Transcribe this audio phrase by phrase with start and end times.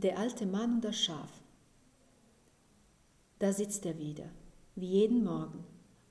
[0.00, 1.42] Der alte Mann und das Schaf.
[3.40, 4.30] Da sitzt er wieder,
[4.76, 5.64] wie jeden Morgen,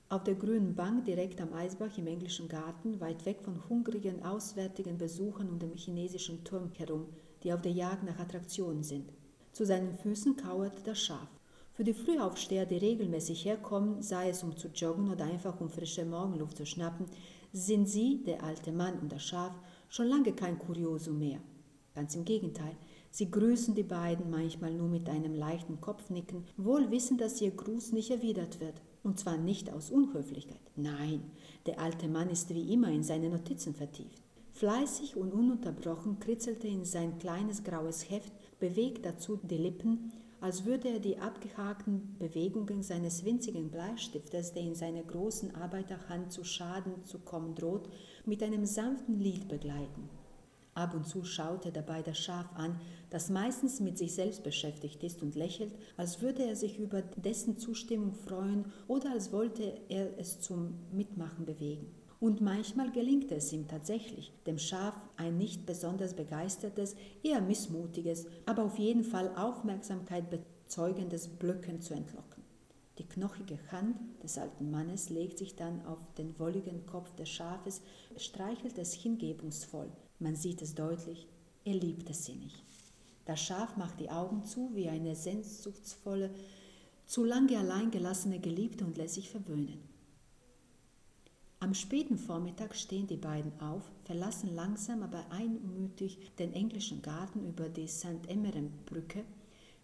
[0.09, 4.97] auf der grünen Bank direkt am Eisbach im englischen Garten, weit weg von hungrigen auswärtigen
[4.97, 7.05] Besuchern und dem chinesischen Turm herum,
[7.43, 9.13] die auf der Jagd nach Attraktionen sind.
[9.53, 11.29] Zu seinen Füßen kauert das Schaf.
[11.71, 16.03] Für die Frühaufsteher, die regelmäßig herkommen, sei es um zu joggen oder einfach um frische
[16.03, 17.05] Morgenluft zu schnappen,
[17.53, 19.53] sind sie, der alte Mann und das Schaf,
[19.87, 21.39] schon lange kein Kuriosum mehr.
[21.95, 22.75] Ganz im Gegenteil,
[23.11, 27.93] Sie grüßen die beiden manchmal nur mit einem leichten Kopfnicken, wohl wissend, dass ihr Gruß
[27.93, 28.81] nicht erwidert wird.
[29.03, 30.59] Und zwar nicht aus Unhöflichkeit.
[30.75, 31.31] Nein,
[31.65, 34.21] der alte Mann ist wie immer in seine Notizen vertieft.
[34.51, 40.89] Fleißig und ununterbrochen kritzelte in sein kleines graues Heft, bewegt dazu die Lippen, als würde
[40.89, 47.19] er die abgehakten Bewegungen seines winzigen Bleistiftes, der in seiner großen Arbeiterhand zu Schaden zu
[47.19, 47.89] kommen droht,
[48.25, 50.09] mit einem sanften Lied begleiten.
[50.77, 55.03] Ab und zu schaut er dabei das Schaf an, das meistens mit sich selbst beschäftigt
[55.03, 60.19] ist und lächelt, als würde er sich über dessen Zustimmung freuen oder als wollte er
[60.19, 61.87] es zum Mitmachen bewegen.
[62.19, 68.63] Und manchmal gelingt es ihm tatsächlich, dem Schaf ein nicht besonders begeistertes, eher missmutiges, aber
[68.63, 72.43] auf jeden Fall Aufmerksamkeit bezeugendes Blöcken zu entlocken.
[72.99, 77.81] Die knochige Hand des alten Mannes legt sich dann auf den wolligen Kopf des Schafes,
[78.15, 79.89] streichelt es hingebungsvoll,
[80.19, 81.27] man sieht es deutlich,
[81.65, 82.53] er liebt es sinnig.
[83.25, 86.31] Das Schaf macht die Augen zu wie eine sehnsuchtsvolle,
[87.05, 89.79] zu lange allein gelassene Geliebte und lässt sich verwöhnen.
[91.59, 97.67] Am späten Vormittag stehen die beiden auf, verlassen langsam aber einmütig den englischen Garten über
[97.67, 98.27] die St.
[98.27, 99.25] Emmerenbrücke.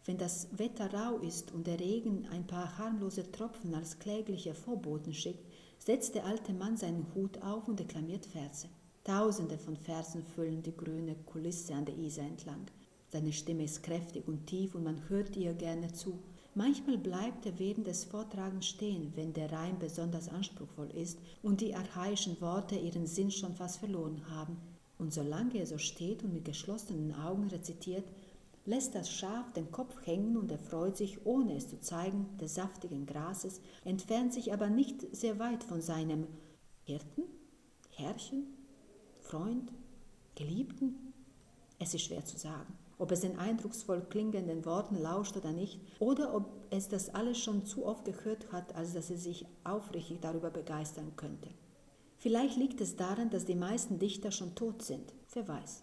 [0.06, 5.14] Wenn das Wetter rau ist und der Regen ein paar harmlose Tropfen als klägliche Vorboten
[5.14, 5.44] schickt,
[5.80, 8.68] setzt der alte Mann seinen Hut auf und deklamiert Verse.
[9.04, 12.66] Tausende von Versen füllen die grüne Kulisse an der Isar entlang.
[13.10, 16.20] Seine Stimme ist kräftig und tief und man hört ihr gerne zu.
[16.56, 21.76] Manchmal bleibt er während des Vortragens stehen, wenn der Reim besonders anspruchsvoll ist und die
[21.76, 24.56] archaischen Worte ihren Sinn schon fast verloren haben.
[24.98, 28.06] Und solange er so steht und mit geschlossenen Augen rezitiert,
[28.66, 33.06] lässt das Schaf den Kopf hängen und erfreut sich, ohne es zu zeigen, des saftigen
[33.06, 36.26] Grases, entfernt sich aber nicht sehr weit von seinem
[36.86, 37.24] Hirten,
[37.90, 38.63] Herrchen,
[39.34, 39.72] Freund,
[40.36, 41.12] Geliebten?
[41.80, 46.36] Es ist schwer zu sagen, ob es den eindrucksvoll klingenden Worten lauscht oder nicht, oder
[46.36, 50.52] ob es das alles schon zu oft gehört hat, als dass es sich aufrichtig darüber
[50.52, 51.50] begeistern könnte.
[52.20, 55.82] Vielleicht liegt es daran, dass die meisten Dichter schon tot sind, wer weiß.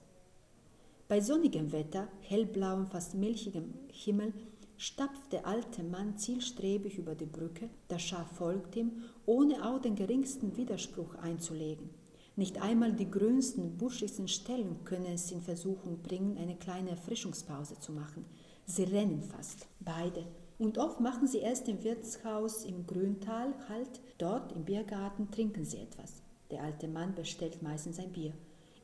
[1.08, 4.32] Bei sonnigem Wetter, hellblauem, fast milchigem Himmel,
[4.76, 9.96] stapft der alte Mann zielstrebig über die Brücke, das Schaf folgt ihm, ohne auch den
[9.96, 11.99] geringsten Widerspruch einzulegen.
[12.40, 17.92] Nicht einmal die grünsten, buschigsten Stellen können es in Versuchung bringen, eine kleine Erfrischungspause zu
[17.92, 18.24] machen.
[18.64, 20.24] Sie rennen fast, beide.
[20.58, 25.80] Und oft machen sie erst im Wirtshaus im Grüntal Halt, dort im Biergarten trinken sie
[25.80, 26.22] etwas.
[26.50, 28.32] Der alte Mann bestellt meistens ein Bier.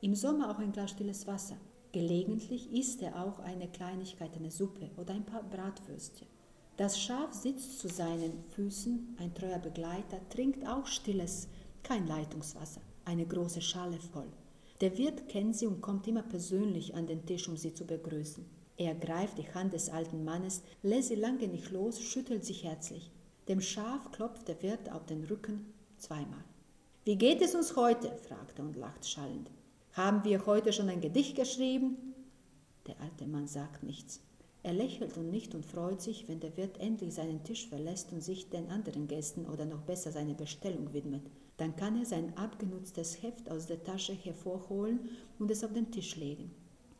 [0.02, 1.56] Im Sommer auch ein Glas stilles Wasser.
[1.92, 6.28] Gelegentlich isst er auch eine Kleinigkeit, eine Suppe oder ein paar Bratwürstchen.
[6.76, 11.48] Das Schaf sitzt zu seinen Füßen, ein treuer Begleiter, trinkt auch stilles,
[11.82, 14.28] kein Leitungswasser eine große Schale voll.
[14.82, 18.44] Der Wirt kennt sie und kommt immer persönlich an den Tisch, um sie zu begrüßen.
[18.76, 23.10] Er greift die Hand des alten Mannes, lässt sie lange nicht los, schüttelt sich herzlich.
[23.48, 26.44] Dem Schaf klopft der Wirt auf den Rücken zweimal.
[27.04, 28.10] Wie geht es uns heute?
[28.28, 29.50] fragt er und lacht schallend.
[29.92, 31.96] Haben wir heute schon ein Gedicht geschrieben?
[32.86, 34.20] Der alte Mann sagt nichts.
[34.62, 38.20] Er lächelt und nickt und freut sich, wenn der Wirt endlich seinen Tisch verlässt und
[38.20, 41.22] sich den anderen Gästen oder noch besser seiner Bestellung widmet.
[41.56, 45.08] Dann kann er sein abgenutztes Heft aus der Tasche hervorholen
[45.38, 46.50] und es auf den Tisch legen.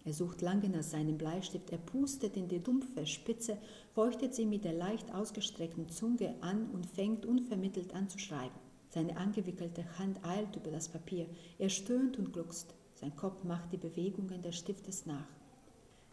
[0.06, 3.59] Er sucht lange nach seinem Bleistift, er pustet in die dumpfe Spitze,
[3.93, 8.55] feuchtet sie mit der leicht ausgestreckten Zunge an und fängt unvermittelt an zu schreiben.
[8.89, 11.27] Seine angewickelte Hand eilt über das Papier,
[11.59, 15.27] er stöhnt und gluckst, sein Kopf macht die Bewegungen des Stiftes nach.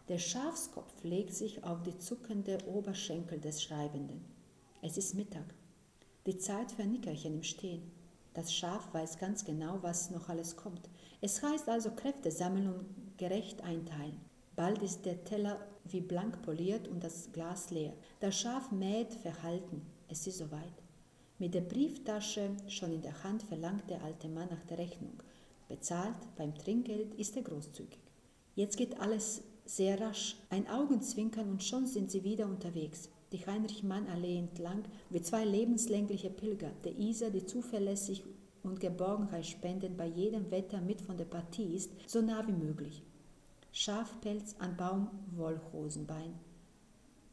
[0.08, 4.22] Der Schafskopf legt sich auf die zuckende Oberschenkel des Schreibenden.
[4.82, 5.54] Es ist Mittag.
[6.26, 7.90] Die Zeit für Nickerchen im Stehen.
[8.34, 10.90] Das Schaf weiß ganz genau, was noch alles kommt.
[11.20, 14.20] Es heißt also Kräfte sammeln und gerecht einteilen.
[14.56, 17.92] Bald ist der Teller wie blank poliert und das Glas leer.
[18.20, 19.82] Das Schaf mäht verhalten.
[20.08, 20.82] Es ist soweit.
[21.38, 25.22] Mit der Brieftasche schon in der Hand verlangt der alte Mann nach der Rechnung.
[25.68, 27.98] Bezahlt beim Trinkgeld ist er großzügig.
[28.56, 30.36] Jetzt geht alles sehr rasch.
[30.50, 36.70] Ein Augenzwinkern und schon sind sie wieder unterwegs die Heinrich-Mann-Allee entlang wie zwei lebenslängliche Pilger,
[36.84, 38.22] der Isar, die zuverlässig
[38.62, 43.02] und Geborgenheit spenden bei jedem Wetter mit von der Partie ist, so nah wie möglich.
[43.72, 46.32] Schafpelz an Baumwollhosenbein.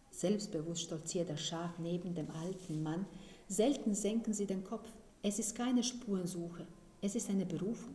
[0.09, 3.05] Selbstbewusst stolziert das Schaf neben dem alten Mann.
[3.47, 4.89] Selten senken sie den Kopf.
[5.21, 6.65] Es ist keine Spurensuche,
[7.01, 7.93] es ist eine Berufung.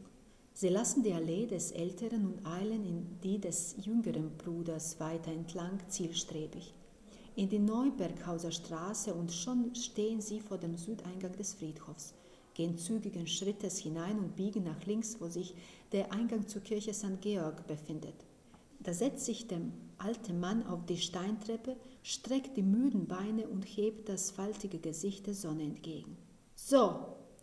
[0.55, 5.81] Sie lassen die Allee des Älteren und eilen in die des jüngeren Bruders weiter entlang,
[5.89, 6.73] zielstrebig.
[7.37, 12.15] In die Neuberghauser Straße und schon stehen sie vor dem Südeingang des Friedhofs,
[12.55, 15.55] gehen zügigen Schrittes hinein und biegen nach links, wo sich
[15.93, 17.21] der Eingang zur Kirche St.
[17.21, 18.15] Georg befindet.
[18.81, 19.61] Da setzt sich der
[19.99, 25.35] alte Mann auf die Steintreppe, streckt die müden Beine und hebt das faltige Gesicht der
[25.35, 26.17] Sonne entgegen.
[26.55, 27.01] So,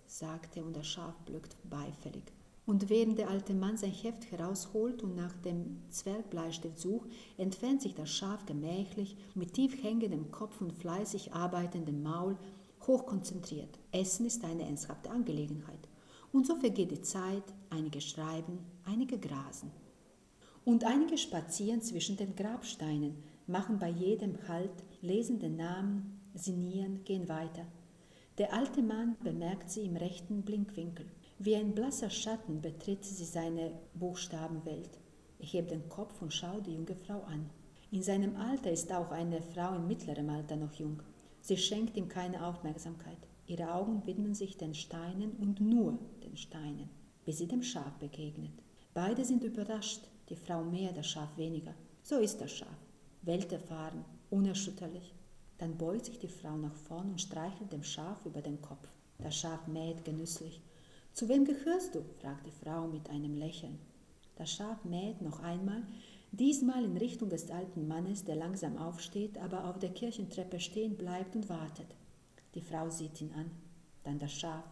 [0.07, 2.24] sagte er und das Schaf blökt beifällig.
[2.65, 7.94] Und während der alte Mann sein Heft herausholt und nach dem Zwergbleistift sucht, entfernt sich
[7.94, 12.38] das Schaf gemächlich, mit tief hängendem Kopf und fleißig arbeitendem Maul,
[12.88, 13.80] hochkonzentriert.
[13.92, 15.89] Essen ist eine ernsthafte Angelegenheit.
[16.31, 19.71] Und so vergeht die Zeit, einige schreiben, einige grasen.
[20.66, 24.71] Und einige spazieren zwischen den Grabsteinen, machen bei jedem Halt,
[25.01, 27.66] lesen den Namen, sinnieren, gehen weiter.
[28.38, 31.06] Der alte Mann bemerkt sie im rechten Blinkwinkel.
[31.45, 34.98] Wie ein blasser Schatten betritt sie seine Buchstabenwelt.
[35.40, 37.50] Er hebt den Kopf und schaut die junge Frau an.
[37.92, 41.01] In seinem Alter ist auch eine Frau in mittlerem Alter noch jung.
[41.42, 43.18] Sie schenkt ihm keine Aufmerksamkeit.
[43.45, 46.90] Ihre Augen widmen sich den Steinen und nur den Steinen,
[47.25, 48.54] bis sie dem Schaf begegnet.
[48.94, 51.74] Beide sind überrascht, die Frau mehr, das Schaf weniger.
[52.04, 52.80] So ist das Schaf,
[53.24, 55.13] welterfahren, unerschütterlich.
[55.57, 58.88] Dann beugt sich die Frau nach vorn und streichelt dem Schaf über den Kopf.
[59.18, 60.62] Das Schaf mäht genüsslich
[61.13, 62.04] zu wem gehörst du?
[62.19, 63.80] fragt die Frau mit einem Lächeln.
[64.36, 65.83] Das Schaf mäht noch einmal,
[66.31, 71.36] diesmal in Richtung des alten Mannes, der langsam aufsteht, aber auf der Kirchentreppe stehen bleibt
[71.36, 71.95] und wartet.
[72.56, 73.51] Die Frau sieht ihn an,
[74.04, 74.65] dann das Schaf.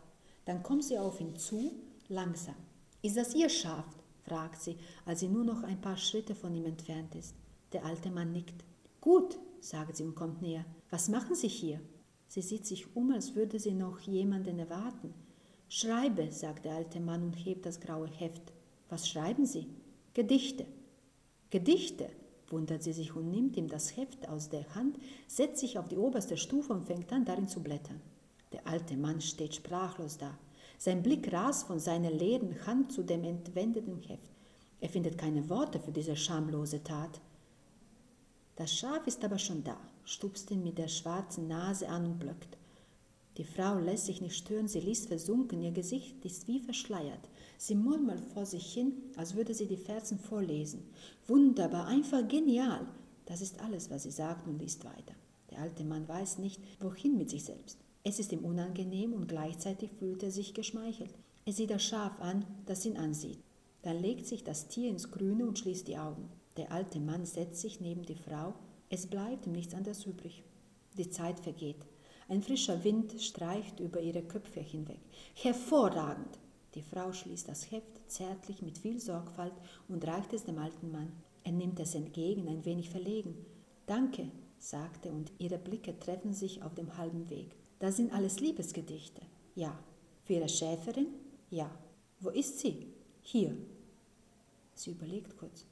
[0.45, 1.71] Dann kommt sie auf ihn zu,
[2.09, 2.55] langsam.
[3.01, 3.85] Ist das Ihr Schaf?
[4.23, 7.35] fragt sie, als sie nur noch ein paar Schritte von ihm entfernt ist.
[7.73, 8.63] Der alte Mann nickt.
[8.99, 10.65] Gut, sagt sie und kommt näher.
[10.89, 11.79] Was machen Sie hier?
[12.27, 15.13] Sie sieht sich um, als würde sie noch jemanden erwarten.
[15.73, 18.41] Schreibe, sagt der alte Mann und hebt das graue Heft.
[18.89, 19.69] Was schreiben Sie?
[20.13, 20.65] Gedichte.
[21.49, 22.09] Gedichte,
[22.49, 24.97] wundert sie sich und nimmt ihm das Heft aus der Hand,
[25.27, 28.01] setzt sich auf die oberste Stufe und fängt an, darin zu blättern.
[28.51, 30.37] Der alte Mann steht sprachlos da.
[30.77, 34.29] Sein Blick rast von seiner leeren Hand zu dem entwendeten Heft.
[34.81, 37.21] Er findet keine Worte für diese schamlose Tat.
[38.57, 42.57] Das Schaf ist aber schon da, stupst ihn mit der schwarzen Nase an und blöckt.
[43.37, 47.29] Die Frau lässt sich nicht stören, sie liest versunken, ihr Gesicht ist wie verschleiert.
[47.57, 50.83] Sie murmelt vor sich hin, als würde sie die Versen vorlesen.
[51.27, 52.85] Wunderbar, einfach genial.
[53.25, 55.15] Das ist alles, was sie sagt und liest weiter.
[55.49, 57.77] Der alte Mann weiß nicht, wohin mit sich selbst.
[58.03, 61.13] Es ist ihm unangenehm und gleichzeitig fühlt er sich geschmeichelt.
[61.45, 63.39] Er sieht das Schaf an, das ihn ansieht.
[63.83, 66.29] Dann legt sich das Tier ins Grüne und schließt die Augen.
[66.57, 68.53] Der alte Mann setzt sich neben die Frau.
[68.89, 70.43] Es bleibt ihm nichts anderes übrig.
[70.97, 71.77] Die Zeit vergeht.
[72.31, 75.01] Ein frischer Wind streicht über ihre Köpfe hinweg.
[75.33, 76.39] Hervorragend!
[76.75, 79.51] Die Frau schließt das Heft zärtlich mit viel Sorgfalt
[79.89, 81.11] und reicht es dem alten Mann.
[81.43, 83.35] Er nimmt es entgegen, ein wenig verlegen.
[83.85, 87.53] Danke, sagt er, und ihre Blicke treffen sich auf dem halben Weg.
[87.79, 89.23] Das sind alles Liebesgedichte.
[89.55, 89.77] Ja.
[90.23, 91.07] Für ihre Schäferin?
[91.49, 91.69] Ja.
[92.21, 92.93] Wo ist sie?
[93.23, 93.57] Hier.
[94.73, 95.65] Sie überlegt kurz.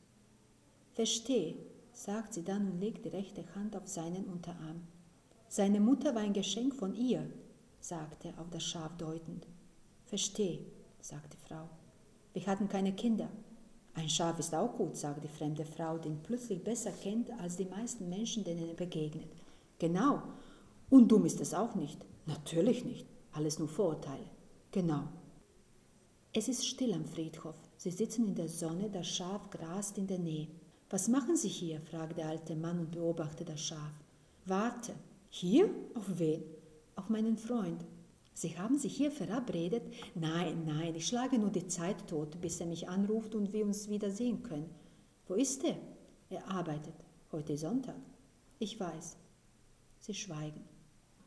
[0.92, 1.56] Verstehe,
[1.94, 4.82] sagt sie dann und legt die rechte Hand auf seinen Unterarm.
[5.52, 7.28] Seine Mutter war ein Geschenk von ihr,
[7.80, 9.48] sagte er auf das Schaf deutend.
[10.06, 10.60] Versteh,
[11.02, 11.68] sagte die Frau.
[12.34, 13.30] Wir hatten keine Kinder.
[13.96, 17.58] Ein Schaf ist auch gut, sagte die fremde Frau, die ihn plötzlich besser kennt als
[17.58, 19.28] die meisten Menschen, denen er begegnet.
[19.80, 20.22] Genau.
[20.92, 22.06] Und dumm ist es auch nicht.
[22.28, 23.08] Natürlich nicht.
[23.32, 24.30] Alles nur Vorurteile.
[24.72, 25.06] Genau.
[26.32, 27.56] Es ist still am Friedhof.
[27.76, 30.48] Sie sitzen in der Sonne, das Schaf grast in der Nähe.
[30.92, 31.82] Was machen Sie hier?
[31.82, 33.94] fragt der alte Mann und beobachtet das Schaf.
[34.46, 34.94] Warte,
[35.30, 35.70] hier?
[35.94, 36.44] Auf wen?
[36.96, 37.86] Auf meinen Freund.
[38.34, 39.84] Sie haben sich hier verabredet?
[40.16, 43.90] Nein, nein, ich schlage nur die Zeit tot, bis er mich anruft und wir uns
[43.90, 44.70] wieder sehen können.
[45.28, 45.78] Wo ist er?
[46.30, 46.94] Er arbeitet.
[47.32, 48.00] Heute Sonntag.
[48.58, 49.18] Ich weiß.
[50.00, 50.62] Sie schweigen.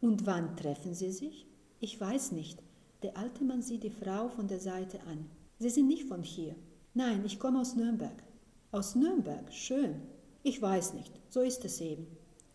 [0.00, 1.46] Und wann treffen Sie sich?
[1.80, 2.62] Ich weiß nicht.
[3.02, 5.28] Der alte Mann sieht die Frau von der Seite an.
[5.58, 6.56] Sie sind nicht von hier.
[6.94, 8.22] Nein, ich komme aus Nürnberg.
[8.70, 10.02] Aus Nürnberg, schön.
[10.42, 12.06] Ich weiß nicht, so ist es eben.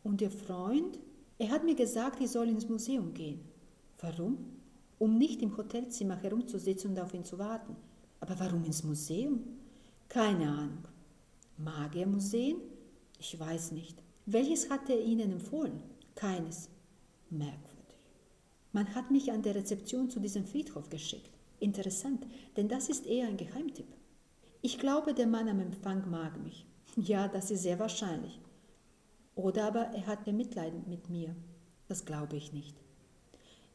[0.03, 0.99] Und Ihr Freund?
[1.39, 3.41] Er hat mir gesagt, ich soll ins Museum gehen.
[3.99, 4.37] Warum?
[4.99, 7.75] Um nicht im Hotelzimmer herumzusitzen und auf ihn zu warten.
[8.19, 9.43] Aber warum ins Museum?
[10.09, 10.85] Keine Ahnung.
[11.57, 12.57] Magiermuseen?
[13.19, 14.01] Ich weiß nicht.
[14.25, 15.79] Welches hat er Ihnen empfohlen?
[16.15, 16.69] Keines.
[17.29, 17.77] Merkwürdig.
[18.73, 21.31] Man hat mich an der Rezeption zu diesem Friedhof geschickt.
[21.59, 22.25] Interessant,
[22.55, 23.87] denn das ist eher ein Geheimtipp.
[24.61, 26.65] Ich glaube, der Mann am Empfang mag mich.
[26.95, 28.39] Ja, das ist sehr wahrscheinlich.
[29.37, 31.35] Oder aber er hat Mitleid mit mir.
[31.87, 32.75] Das glaube ich nicht.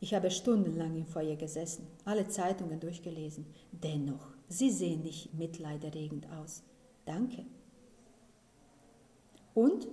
[0.00, 3.46] Ich habe stundenlang im Feuer gesessen, alle Zeitungen durchgelesen.
[3.70, 6.64] Dennoch, Sie sehen nicht mitleiderregend aus.
[7.04, 7.46] Danke.
[9.54, 9.86] Und?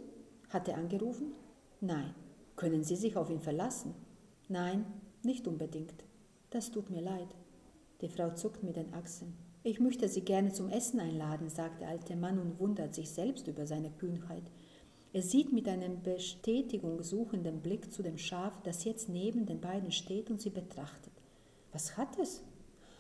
[0.50, 1.34] Hat er angerufen?
[1.80, 2.16] Nein.
[2.56, 3.94] Können Sie sich auf ihn verlassen?
[4.48, 4.86] Nein,
[5.22, 6.04] nicht unbedingt.
[6.50, 7.36] Das tut mir leid.
[8.02, 9.38] Die Frau zuckt mit den Achseln.
[9.62, 13.48] Ich möchte Sie gerne zum Essen einladen, sagt der alte Mann und wundert sich selbst
[13.48, 14.50] über seine Kühnheit.
[15.12, 19.92] Er sieht mit einem Bestätigung suchenden Blick zu dem Schaf, das jetzt neben den beiden
[19.92, 21.14] steht und sie betrachtet.
[21.72, 22.44] Was hat es?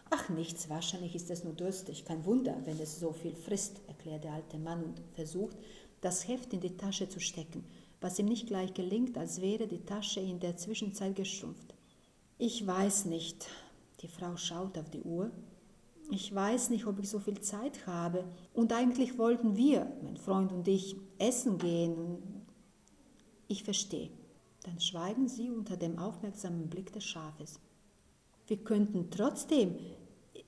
[0.10, 2.06] Ach nichts, wahrscheinlich ist es nur durstig.
[2.06, 5.56] Kein Wunder, wenn es so viel frisst, erklärt der alte Mann und versucht,
[6.02, 7.64] das Heft in die Tasche zu stecken,
[8.02, 11.76] was ihm nicht gleich gelingt, als wäre die Tasche in der Zwischenzeit geschrumpft.
[12.40, 13.48] Ich weiß nicht.
[14.02, 15.30] Die Frau schaut auf die Uhr
[16.10, 18.26] ich weiß nicht, ob ich so viel Zeit habe.
[18.54, 22.18] Und eigentlich wollten wir, mein Freund und ich, essen gehen.
[23.48, 24.10] Ich verstehe.
[24.64, 27.60] Dann schweigen sie unter dem aufmerksamen Blick des Schafes.
[28.48, 29.76] Wir könnten trotzdem,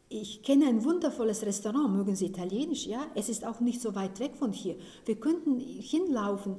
[0.10, 3.08] ich kenne ein wundervolles Restaurant, mögen Sie italienisch, ja?
[3.15, 4.75] Es ist auch nicht so weit weg von hier.
[5.06, 6.58] Wir könnten hinlaufen.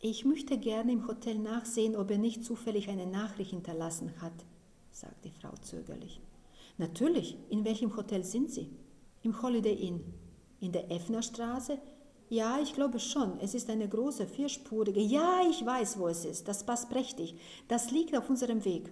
[0.00, 4.32] Ich möchte gerne im Hotel nachsehen, ob er nicht zufällig eine Nachricht hinterlassen hat,
[4.90, 6.20] sagt die Frau zögerlich.
[6.78, 8.70] Natürlich, in welchem Hotel sind Sie?
[9.22, 10.02] Im Holiday Inn.
[10.60, 11.78] In der Effnerstraße?
[12.28, 13.38] Ja, ich glaube schon.
[13.40, 15.00] Es ist eine große, vierspurige.
[15.00, 16.48] Ja, ich weiß, wo es ist.
[16.48, 17.34] Das passt prächtig.
[17.68, 18.90] Das liegt auf unserem Weg.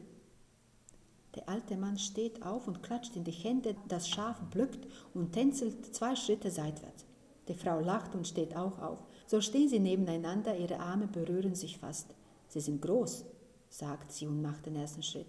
[1.35, 5.95] Der alte Mann steht auf und klatscht in die Hände, das Schaf blückt und tänzelt
[5.95, 7.07] zwei Schritte seitwärts.
[7.49, 9.03] Die Frau lacht und steht auch auf.
[9.27, 12.15] So stehen sie nebeneinander, ihre Arme berühren sich fast.
[12.49, 13.25] Sie sind groß,
[13.69, 15.29] sagt sie und macht den ersten Schritt.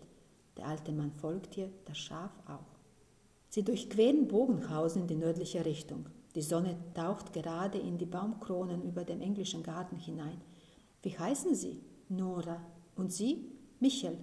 [0.62, 2.78] Der alte Mann folgt ihr, das Schaf auch.
[3.50, 6.06] Sie durchqueren Bogenhausen in die nördliche Richtung.
[6.36, 10.40] Die Sonne taucht gerade in die Baumkronen über dem englischen Garten hinein.
[11.02, 11.82] Wie heißen Sie?
[12.10, 12.62] Nora.
[12.96, 13.52] Und Sie?
[13.80, 14.20] Michel.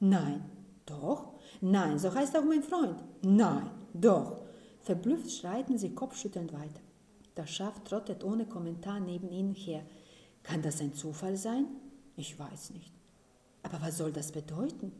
[0.00, 0.42] Nein.
[0.86, 1.34] Doch?
[1.60, 3.04] Nein, so heißt auch mein Freund.
[3.20, 3.70] Nein.
[3.92, 4.40] Doch.
[4.80, 6.80] Verblüfft schreiten sie kopfschüttelnd weiter.
[7.34, 9.82] Das Schaf trottet ohne Kommentar neben ihnen her.
[10.42, 11.66] Kann das ein Zufall sein?
[12.16, 12.94] Ich weiß nicht.
[13.62, 14.92] Aber was soll das bedeuten?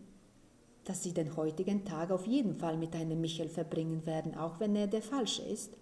[0.84, 4.74] Dass sie den heutigen Tag auf jeden Fall mit einem Michel verbringen werden, auch wenn
[4.76, 5.76] er der falsche ist.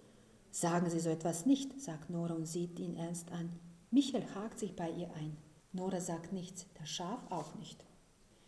[0.50, 3.50] Sagen Sie so etwas nicht, sagt Nora und sieht ihn ernst an.
[3.90, 5.36] Michel hakt sich bei ihr ein.
[5.72, 7.84] Nora sagt nichts, das Schaf auch nicht.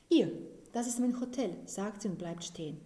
[0.09, 0.33] Ihr,
[0.73, 2.81] das ist mein Hotel, sagt sie und bleibt stehen.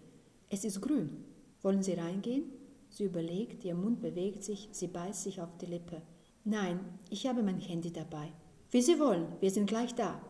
[0.51, 1.25] Es ist grün.
[1.63, 2.45] Wollen Sie reingehen?
[2.91, 6.03] Sie überlegt, ihr Mund bewegt sich, sie beißt sich auf die Lippe.
[6.45, 6.79] Nein,
[7.11, 8.29] ich habe mein Handy dabei.
[8.71, 10.21] Wie Sie wollen, wir sind gleich da.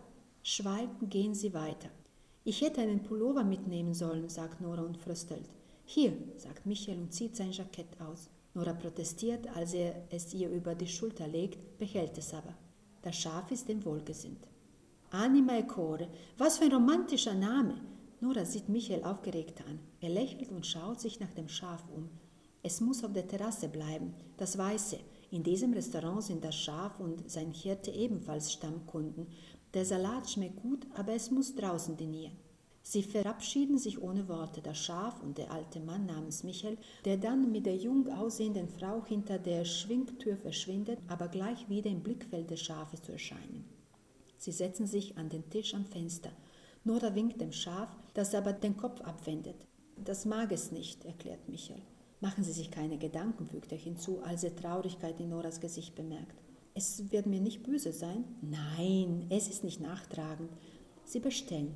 [0.42, 1.90] Schweigend gehen sie weiter.
[2.48, 5.50] Ich hätte einen Pullover mitnehmen sollen, sagt Nora und fröstelt.
[5.84, 8.30] Hier, sagt Michael und zieht sein Jackett aus.
[8.54, 12.54] Nora protestiert, als er es ihr über die Schulter legt, behält es aber.
[13.02, 14.46] Das Schaf ist dem wohlgesinnt.
[15.10, 16.06] Anima Core,
[16.38, 17.80] was für ein romantischer Name!
[18.20, 19.80] Nora sieht Michael aufgeregt an.
[20.00, 22.08] Er lächelt und schaut sich nach dem Schaf um.
[22.62, 25.00] Es muss auf der Terrasse bleiben, das weiß er.
[25.32, 29.26] In diesem Restaurant sind das Schaf und sein Hirte ebenfalls Stammkunden
[29.76, 32.32] der Salat schmeckt gut, aber es muss draußen dinieren.
[32.80, 37.52] Sie verabschieden sich ohne Worte, das Schaf und der alte Mann namens Michael, der dann
[37.52, 42.62] mit der jung aussehenden Frau hinter der Schwingtür verschwindet, aber gleich wieder im Blickfeld des
[42.62, 43.66] Schafes zu erscheinen.
[44.38, 46.30] Sie setzen sich an den Tisch am Fenster.
[46.84, 49.66] Nora winkt dem Schaf, das aber den Kopf abwendet.
[50.02, 51.82] Das mag es nicht, erklärt Michael.
[52.20, 56.45] Machen Sie sich keine Gedanken, fügt er hinzu, als er Traurigkeit in Noras Gesicht bemerkt.
[56.78, 58.24] Es wird mir nicht böse sein.
[58.42, 60.50] Nein, es ist nicht nachtragend.
[61.06, 61.74] Sie bestellen.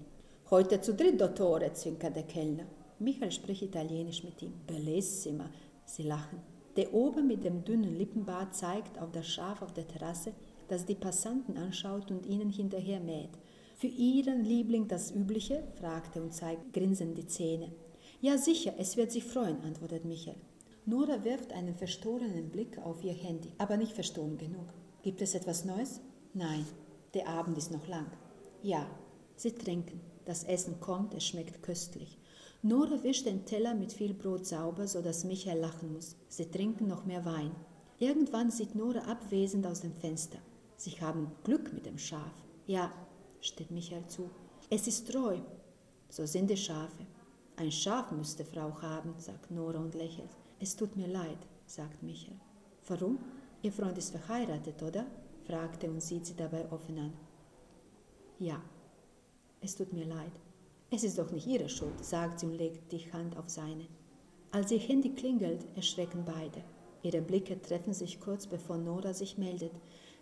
[0.51, 2.67] Heute zu dritt, Dottore, zwinkert der Kellner.
[2.99, 4.53] Michael spricht Italienisch mit ihm.
[4.67, 5.49] Bellissima.
[5.87, 6.41] Sie lachen.
[6.77, 10.35] Der Ober mit dem dünnen Lippenbart zeigt auf das Schaf auf der Terrasse,
[10.69, 13.31] das die Passanten anschaut und ihnen hinterher mäht.
[13.77, 15.63] Für Ihren Liebling das Übliche?
[15.81, 17.73] fragt er und zeigt grinsend die Zähne.
[18.21, 20.37] Ja, sicher, es wird sich freuen, antwortet Michael.
[20.85, 24.67] Nora wirft einen verstohlenen Blick auf ihr Handy, aber nicht verstohlen genug.
[25.03, 26.01] Gibt es etwas Neues?
[26.35, 26.67] Nein,
[27.15, 28.07] der Abend ist noch lang.
[28.63, 28.87] Ja,
[29.35, 30.01] sie trinken.
[30.27, 32.19] Das Essen kommt, es schmeckt köstlich.
[32.63, 36.17] Nora wischt den Teller mit viel Brot sauber, so dass Michael lachen muss.
[36.29, 37.53] Sie trinken noch mehr Wein.
[37.99, 40.39] Irgendwann sieht Nora abwesend aus dem Fenster.
[40.77, 42.35] Sie haben Glück mit dem Schaf.
[42.67, 42.93] Ja,
[43.41, 44.29] steht Michael zu.
[44.69, 45.39] Es ist treu.
[46.11, 47.07] So sind die Schafe.
[47.57, 50.31] Ein Schaf müsste Frau haben, sagt Nora und lächelt.
[50.59, 52.39] Es tut mir leid, sagt Michael.
[52.87, 53.19] Warum?
[53.63, 55.07] Ihr Freund ist verheiratet, oder?
[55.47, 57.13] fragte und sieht sie dabei offen an.
[58.39, 58.63] Ja,
[59.61, 60.33] es tut mir leid.
[60.91, 63.87] Es ist doch nicht Ihre Schuld, sagt sie und legt die Hand auf seine.
[64.51, 66.65] Als ihr Handy klingelt, erschrecken beide.
[67.03, 69.73] Ihre Blicke treffen sich kurz, bevor Nora sich meldet.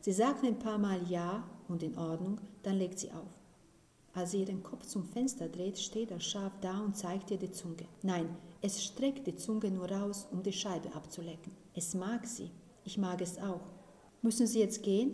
[0.00, 3.40] Sie sagt ein paar Mal Ja und in Ordnung, dann legt sie auf.
[4.14, 7.50] Als sie ihren Kopf zum Fenster dreht, steht das Schaf da und zeigt ihr die
[7.52, 7.86] Zunge.
[8.02, 8.28] Nein,
[8.60, 11.52] es streckt die Zunge nur raus, um die Scheibe abzulecken.
[11.74, 12.50] Es mag sie.
[12.88, 13.60] Ich mag es auch.
[14.22, 15.12] Müssen Sie jetzt gehen?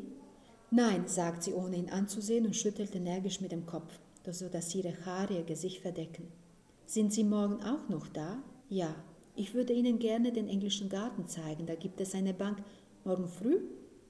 [0.70, 3.98] Nein, sagt sie, ohne ihn anzusehen und schüttelt energisch mit dem Kopf,
[4.30, 6.30] so dass ihre Haare ihr Gesicht verdecken.
[6.86, 8.40] Sind Sie morgen auch noch da?
[8.68, 8.94] Ja.
[9.34, 11.66] Ich würde Ihnen gerne den englischen Garten zeigen.
[11.66, 12.62] Da gibt es eine Bank.
[13.02, 13.58] Morgen früh?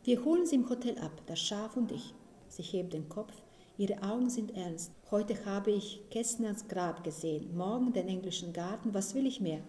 [0.02, 2.12] Wir holen Sie im Hotel ab, das Schaf und ich.
[2.48, 3.32] Sie hebt den Kopf.
[3.78, 4.92] Ihre Augen sind ernst.
[5.10, 8.92] Heute habe ich Kästners Grab gesehen, morgen den englischen Garten.
[8.92, 9.62] Was will ich mehr?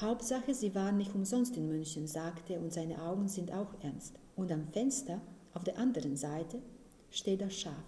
[0.00, 4.18] Hauptsache, Sie waren nicht umsonst in München, sagte er, und seine Augen sind auch ernst.
[4.36, 5.20] Und am Fenster,
[5.54, 6.62] auf der anderen Seite,
[7.10, 7.84] steht das Schaf.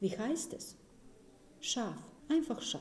[0.00, 0.76] Wie heißt es?
[1.60, 2.80] Schaf, einfach Schaf.